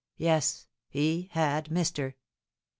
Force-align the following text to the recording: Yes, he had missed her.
Yes, 0.17 0.65
he 0.89 1.29
had 1.33 1.69
missed 1.69 1.97
her. 1.97 2.15